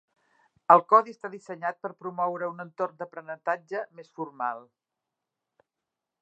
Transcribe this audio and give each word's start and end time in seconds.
El 0.75 0.79
codi 0.93 1.13
està 1.15 1.29
dissenyat 1.33 1.77
per 1.85 1.91
promoure 2.03 2.49
un 2.53 2.63
entorn 2.65 2.97
d'aprenentatge 3.03 3.83
més 4.01 4.11
formal. 4.21 4.65